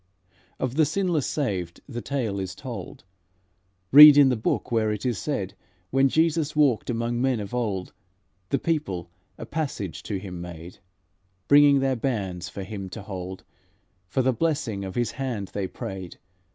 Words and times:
"Of 0.59 0.77
the 0.77 0.85
sinless 0.87 1.27
saved 1.27 1.81
the 1.87 2.01
tale 2.01 2.39
is 2.39 2.55
told, 2.55 3.03
Read 3.91 4.17
in 4.17 4.29
the 4.29 4.35
Book 4.35 4.71
where 4.71 4.91
it 4.91 5.05
is 5.05 5.19
said: 5.19 5.53
When 5.91 6.09
Jesus 6.09 6.55
walked, 6.55 6.89
among 6.89 7.21
men 7.21 7.39
of 7.39 7.53
old, 7.53 7.93
The 8.49 8.57
people 8.57 9.11
a 9.37 9.45
passage 9.45 10.01
to 10.01 10.17
Him 10.17 10.41
made; 10.41 10.79
Bringing 11.47 11.81
their 11.81 11.95
bairns 11.95 12.49
for 12.49 12.63
Him 12.63 12.89
to 12.89 13.03
hold, 13.03 13.43
For 14.07 14.23
the 14.23 14.33
blessing 14.33 14.83
of 14.83 14.95
His 14.95 15.11
hand 15.11 15.49
they 15.49 15.67
prayed. 15.67 16.17